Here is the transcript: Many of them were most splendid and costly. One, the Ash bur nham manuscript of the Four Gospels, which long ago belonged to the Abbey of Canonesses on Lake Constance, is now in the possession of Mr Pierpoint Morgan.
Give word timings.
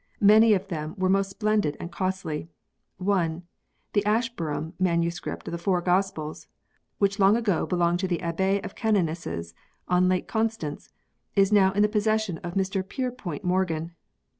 Many 0.19 0.55
of 0.55 0.67
them 0.67 0.95
were 0.97 1.09
most 1.09 1.29
splendid 1.29 1.77
and 1.79 1.91
costly. 1.91 2.49
One, 2.97 3.43
the 3.93 4.03
Ash 4.03 4.29
bur 4.35 4.51
nham 4.55 4.73
manuscript 4.79 5.47
of 5.47 5.51
the 5.51 5.59
Four 5.59 5.79
Gospels, 5.81 6.47
which 6.97 7.19
long 7.19 7.37
ago 7.37 7.67
belonged 7.67 7.99
to 7.99 8.07
the 8.07 8.23
Abbey 8.23 8.59
of 8.63 8.73
Canonesses 8.73 9.53
on 9.87 10.09
Lake 10.09 10.27
Constance, 10.27 10.89
is 11.35 11.53
now 11.53 11.71
in 11.73 11.83
the 11.83 11.87
possession 11.87 12.39
of 12.39 12.55
Mr 12.55 12.81
Pierpoint 12.83 13.43
Morgan. 13.43 13.91